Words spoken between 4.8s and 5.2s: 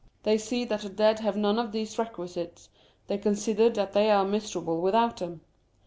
without